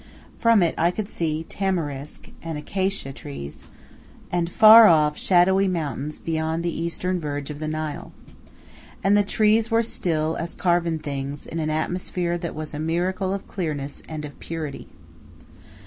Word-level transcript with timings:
From 0.39 0.63
it 0.63 0.73
I 0.79 0.89
could 0.89 1.07
see 1.07 1.43
tamarisk 1.47 2.31
and 2.41 2.57
acacia 2.57 3.13
trees, 3.13 3.65
and 4.31 4.51
far 4.51 4.87
off 4.87 5.15
shadowy 5.15 5.67
mountains 5.67 6.17
beyond 6.17 6.63
the 6.63 6.73
eastern 6.75 7.19
verge 7.19 7.51
of 7.51 7.59
the 7.59 7.67
Nile. 7.67 8.11
And 9.03 9.15
the 9.15 9.21
trees 9.21 9.69
were 9.69 9.83
still 9.83 10.35
as 10.37 10.55
carven 10.55 10.97
things 10.97 11.45
in 11.45 11.59
an 11.59 11.69
atmosphere 11.69 12.35
that 12.39 12.55
was 12.55 12.73
a 12.73 12.79
miracle 12.79 13.31
of 13.31 13.47
clearness 13.47 14.01
and 14.09 14.25
of 14.25 14.39
purity. 14.39 14.87